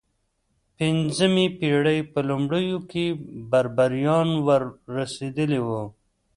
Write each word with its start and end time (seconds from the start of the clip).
د 0.03 0.03
پنځمې 0.77 1.45
پېړۍ 1.59 1.99
په 2.11 2.19
لومړیو 2.29 2.79
کې 2.91 3.05
بربریان 3.51 4.29
ور 4.47 4.63
رسېدلي 4.97 5.59
وو. 5.67 5.83